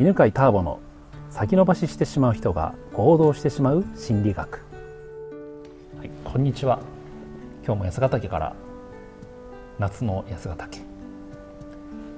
[0.00, 0.80] 犬飼ターボの
[1.30, 4.60] 先延ばししてしまう人が行動してしまう心理学、
[5.98, 6.80] はい、こんにちは。
[7.64, 8.56] 今日も八ヶ岳から
[9.78, 10.80] 夏の八ヶ岳。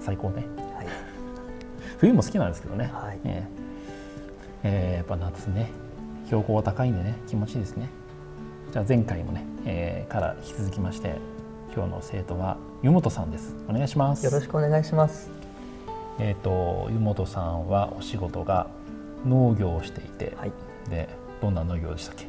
[0.00, 0.86] 最高ね、はい、
[1.98, 3.44] 冬も好きなんですけどね、はい、えー、
[4.64, 5.70] えー、やっぱ夏ね。
[6.26, 7.16] 標高が高いんでね。
[7.26, 7.90] 気持ちいいですね。
[8.72, 11.16] じゃあ前回もね、えー、から引き続きまして
[11.74, 13.54] 今日の生徒は湯本さんです。
[13.68, 14.24] お願いします。
[14.24, 15.47] よろしくお願いします
[16.18, 18.66] えっ、ー、と湯本さんはお仕事が
[19.26, 20.52] 農業をしていて、はい、
[20.90, 21.08] で
[21.40, 22.26] どんな農業でしたっけ？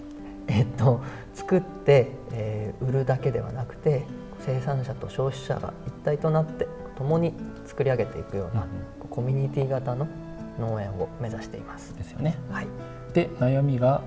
[0.47, 1.01] えっと
[1.33, 4.05] 作って、えー、売るだけではなくて
[4.39, 6.67] 生産者と消費者が一体となって
[6.97, 7.33] 共に
[7.65, 10.07] 作り上げていくような、うん、コミュニティ型の
[10.59, 11.95] 農園を目指しています。
[11.95, 12.35] ですよね。
[12.51, 12.67] はい、
[13.13, 14.01] で悩みが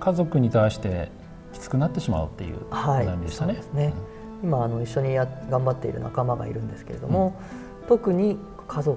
[0.00, 1.10] 家族に対して
[1.52, 3.54] きつくなってしまうっていう悩みでしたね。
[3.54, 3.94] はい、ね。
[4.42, 7.38] うん、今あの一緒にや頑張っている仲間がいるんですけれども、
[7.82, 8.38] うん、特に
[8.72, 8.96] 家族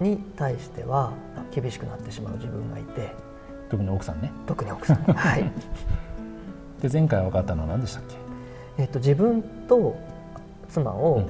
[0.00, 1.12] に対しては
[1.52, 3.14] 厳しくなってしまう自分がいて。
[3.70, 4.32] 特に奥さんね。
[4.46, 4.96] 特に奥さん。
[5.12, 5.52] はい。
[6.82, 8.82] で前回分かったのは何でしたっけ？
[8.82, 9.96] えっと自分と
[10.68, 11.22] 妻を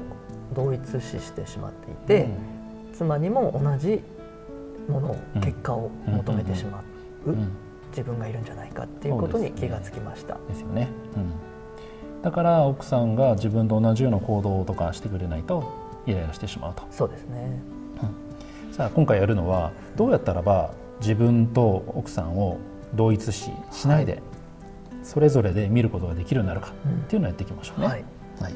[0.55, 4.03] 同一視してしまっていて、うん、妻にも同じ
[4.89, 6.83] ものを、うん、結果を求めてしま
[7.27, 7.35] う、
[7.91, 10.39] 自分がいるんじゃないかっていうことに気がつきました。
[10.49, 11.19] ですよね、う
[12.21, 16.83] ん、だから奥さんが自分と同じような行動とかしてくれないとイライラしてしまうと。
[16.91, 17.61] そうですね、
[18.67, 22.59] うん、さあ今回やるのはどうやったらば自分と奥さんを
[22.95, 24.23] 同一視しないで、はい、
[25.03, 27.87] それぞれで見ることができるようになるかっていうのをやっていきましょうね。
[27.87, 28.05] はい、
[28.41, 28.53] はい。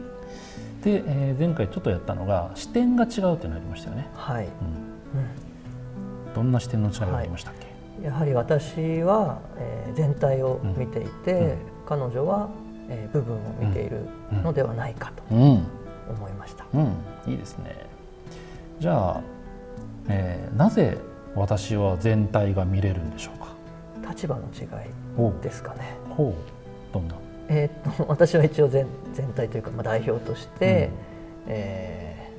[0.83, 4.09] で、えー、前回ちょっとやったのが視点が違うってなりましたよね。
[4.15, 4.47] はい。
[4.47, 4.51] うん。
[6.35, 7.67] どんな視点の違いがありましたっけ？
[7.67, 12.49] はい、やはり私は、えー、全体を見ていて、うん、彼女は、
[12.89, 14.07] えー、部分を見ている
[14.43, 15.23] のではないかと
[16.13, 16.65] 思いました。
[16.75, 16.85] うん、う
[17.29, 17.87] ん、いいですね。
[18.81, 19.21] じゃあ、
[20.09, 20.99] えー、なぜ
[21.35, 23.53] 私は全体が見れるんでしょうか？
[24.09, 25.97] 立場の違いですかね。
[26.11, 26.35] ほう。
[26.93, 27.15] どんな？
[27.49, 30.91] えー、っと 私は一応全全体というか、まあ、代表として、
[31.47, 32.31] うん、え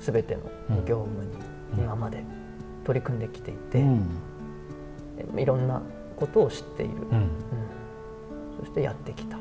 [0.00, 0.40] ー、全ての
[0.84, 2.22] 業務に今まで
[2.84, 3.84] 取り組んできていて、う
[5.36, 5.80] ん、いろんな
[6.16, 7.28] ことを知っている、うん、うん、
[8.60, 9.36] そしてやってきた、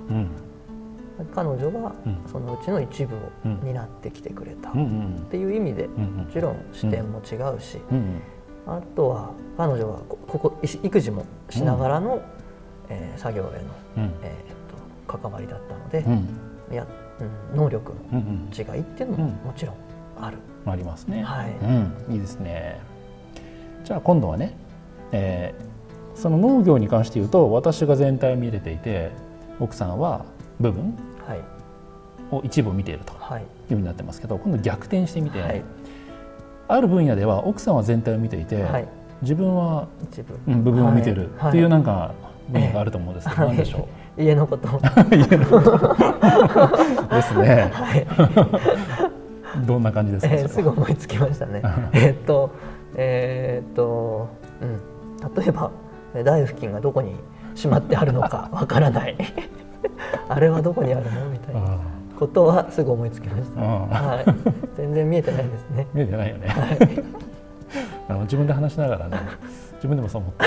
[1.33, 1.93] 彼女は
[2.31, 3.19] そのうちの一部を
[3.63, 4.73] 担ってきてくれたっ
[5.29, 7.79] ていう意味でもちろん視点も違うし、
[8.67, 12.21] あとは彼女はここ育児もしながらの、
[12.89, 14.61] えー、作業への、えー
[15.19, 16.87] 関わりだったので、うん、いや、
[17.19, 18.19] うん、能力の
[18.55, 19.75] 違いっていうのももちろん
[20.19, 20.37] ある。
[20.65, 21.23] ありますね。
[21.23, 22.79] はい、うん、いいですね。
[23.83, 24.55] じゃあ今度はね、
[25.11, 29.11] えー、その農業に関して言うと私が全体を見れていて
[29.59, 30.25] 奥さんは
[30.59, 30.95] 部分
[32.31, 33.15] を一部見ているとい。
[33.15, 35.63] うふうになってますけど、今度逆転してみて、はい、
[36.67, 38.87] ある分野では奥さんは全体を見ていて、はい、
[39.21, 41.15] 自分は一部、うん、部分を見てい。
[41.15, 42.13] るっていうなんか
[42.49, 43.87] 分野があると思うんですけど、何でしょ
[44.17, 44.21] う？
[44.21, 44.67] 家のこと。
[45.15, 45.95] 家のこと。
[47.15, 48.05] ですね、はい、
[49.65, 51.61] どんな感じですか、えー、すぐ思いつきましたね。
[51.93, 52.51] えっと
[52.95, 54.27] えー、っと、
[54.61, 55.71] うん、例えば
[56.25, 57.15] 台付近がどこに
[57.55, 59.15] しまってあるのかわからない
[60.33, 61.29] あれはどこにあるの？
[61.29, 61.77] みたいな。
[62.21, 64.25] ことはすぐ思いつきました、はい、
[64.77, 65.87] 全然見えてないですね。
[65.91, 66.77] 見えてないよね、 はい、
[68.09, 69.17] あの自分で話しながらね
[69.77, 70.45] 自分でもそう思った。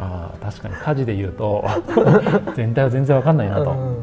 [0.04, 1.64] あ確かに家事で言うと
[2.56, 3.96] 全体は全然わかんないなと、うん、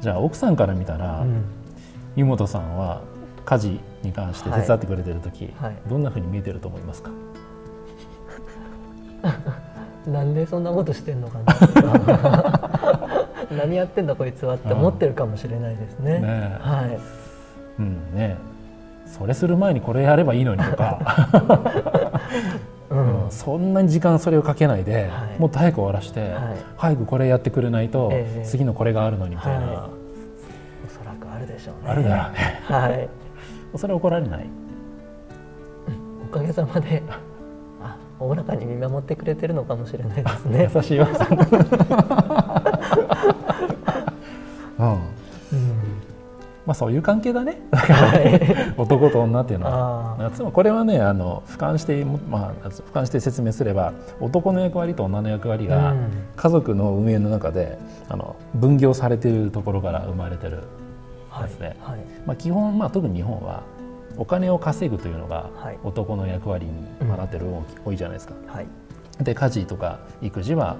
[0.00, 1.44] じゃあ奥さんから見たら、うん、
[2.16, 3.02] 湯本さんは
[3.44, 5.72] 家事に関して手伝ってくれてる時、はい。
[5.72, 7.10] はい、どんなふうに見えてると思いますか？
[10.10, 12.70] なんでそんなことしてんのかな
[13.56, 16.20] 何やってんだこいつはって思ってるかもしれないですね。
[16.20, 16.98] ねはい。
[17.78, 18.36] うんね。
[19.06, 21.00] それする前にこれやればいいのにとか。
[22.90, 26.30] うん、そんなに時間それをかけないで、はい、もっと早く終わらして、はい、
[26.76, 29.80] 早くこれやってくれないと、えー、次のこれがあるのにみたいな、はい、お
[30.88, 31.90] そらくあるでしょうね。
[31.90, 32.60] あるだろうね。
[32.62, 33.08] はい。
[33.76, 34.46] それ怒られない、
[36.30, 37.18] おかげさまであ
[38.20, 40.70] おおらかに見守ってくれてるのかもしれないですね。
[40.74, 41.08] 優しいわ
[44.78, 45.14] うん。
[46.66, 47.60] まあ、そういう関係だね。
[47.70, 50.30] だからね、男と女っていうのは。
[50.34, 55.94] つまりこれはねあの俯瞰して、まあ、俯瞰して説明すれば男の役割と女の役割が
[56.36, 57.78] 家族の運営の中で
[58.08, 60.62] あの分業されているところから生まれてる。
[61.42, 63.62] やつで、はいはい、まあ、基本、まあ、特に日本は
[64.16, 65.50] お金を稼ぐというのが
[65.82, 67.46] 男の役割になってる
[67.84, 68.34] 多いじゃないですか。
[68.46, 68.66] はい、
[69.20, 70.76] で家事とか育児は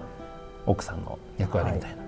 [0.67, 2.05] 奥さんの役割みたいな。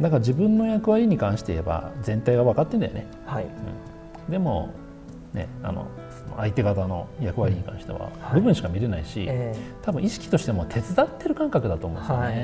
[0.00, 3.06] だから自分の役割に関して言えば全体が分かってんだよね。
[3.26, 3.44] はい。
[3.44, 4.72] うん、でも
[5.32, 5.86] ねあの
[6.36, 12.24] 相手方の役割に関しては部分しか見れないし、はい多分意識としても手伝ってる感覚だと思うんですよね。
[12.24, 12.34] はい、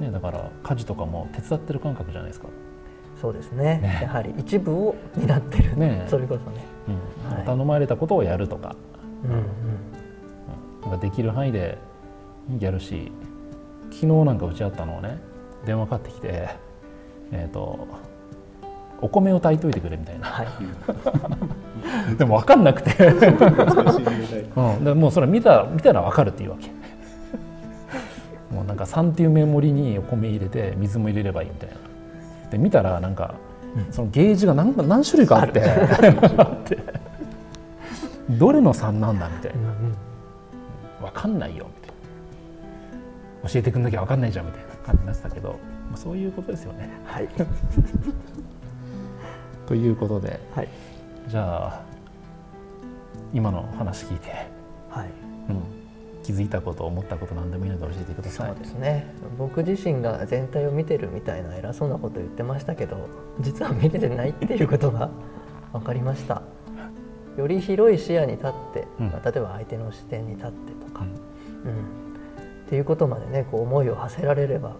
[0.00, 0.06] うん。
[0.06, 2.48] ねだから家事とかも手伝ってる感覚じゃないですか。
[3.20, 7.36] そうですね、ね、やはり一部を担ってる、ね、それこそね、うん。
[7.36, 8.76] はい、頼まれたことをやるとか,、
[9.24, 11.78] うんうん、できる範囲で
[12.58, 13.10] やるし
[13.90, 15.18] 昨日なんか打ち合ったのをね
[15.64, 16.48] 電話かかってきて
[17.32, 17.86] えっ、ー、と
[19.00, 20.48] お米を炊いといてくれみたいな、はい、
[22.16, 23.06] でも分かんなくて。
[24.56, 26.70] うん、でもうそれ見た見たら分かるっていうわけ。
[28.54, 31.74] もうなんか3っていうメモリにお米入れて水も入れればいいみたいな
[32.54, 33.34] で見たらなんか、
[33.90, 35.60] そのゲージが何何種類かあって
[38.30, 39.58] どれの3なんだみたいな、
[41.08, 41.90] 分かんないよみたい
[43.42, 43.50] な。
[43.50, 45.56] 教えてくんなきゃ分かんないじゃんみたいな感じになってたけど、ま
[45.94, 46.88] あ、そういうことですよね。
[47.04, 47.28] はい。
[49.66, 50.68] ということで、はい、
[51.26, 51.82] じゃあ
[53.32, 54.30] 今の話聞いて、
[54.88, 55.06] はい。
[55.06, 55.12] うん、
[56.24, 58.48] 気づいたこと思ったこと何でもいいので教えてください。
[58.48, 59.14] そうですね。
[59.38, 63.08] 僕自身が全体を見てるみたいな偉そうなこと言ってましたけど
[63.40, 65.10] 実は見れてないっていうことが
[65.72, 66.42] 分かりました。
[67.36, 71.04] より広い視野に立って、うん、例えば相手の視点に立ってとか、
[71.64, 71.82] うん、うん、っ
[72.68, 74.76] ていうことまでねこう思いを馳せられれば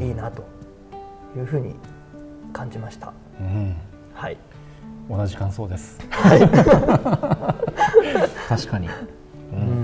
[0.00, 0.44] いいなと
[1.36, 1.76] いうふうに
[2.52, 3.76] 感じました、うん、
[4.14, 4.36] はい。
[5.10, 6.40] 同じ感想です、はい、
[8.48, 8.88] 確かに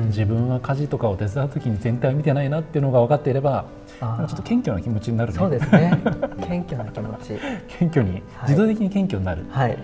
[0.07, 3.67] 自分は家事とかを手伝う時に全体を見てないなっていうのが分かっていれば
[4.01, 5.99] ちょっと謙虚な気持ちになる、ね、そうですね。
[6.47, 7.39] 謙虚な気持ち。
[7.69, 9.73] 謙虚に、自動的に謙虚になる、はい。
[9.73, 9.79] うん、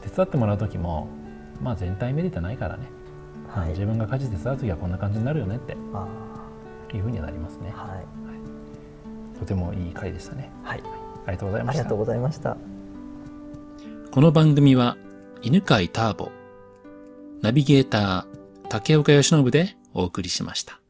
[0.00, 1.06] 手伝ってもらう時も、
[1.62, 2.84] まあ、全体見れてないからね、
[3.48, 5.76] はい、自分が家事手伝う時はこんな感じになるよねって。
[6.96, 10.82] いうふうにはなりますね、はい、はい、とてもいい回でしたね、はい、
[11.26, 11.80] ありがとうございました。
[11.80, 12.56] ありがとうございました。
[14.10, 14.96] この番組は
[15.42, 16.30] 犬飼ターボ。
[17.40, 18.31] ナビゲーター
[18.72, 20.81] 竹岡義信でお送りしました。